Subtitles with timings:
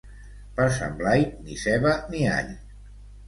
[0.59, 2.51] Per Sant Blai, ni ceba ni all.